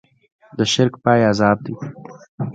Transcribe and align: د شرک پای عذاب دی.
د 0.57 0.59
شرک 0.73 0.93
پای 1.03 1.19
عذاب 1.31 1.57
دی. 1.65 1.73